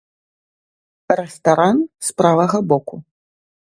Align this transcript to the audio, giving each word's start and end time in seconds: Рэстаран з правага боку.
Рэстаран 1.21 1.77
з 2.09 2.19
правага 2.23 2.67
боку. 2.75 2.95